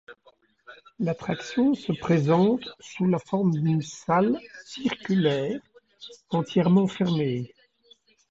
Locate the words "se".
1.75-1.91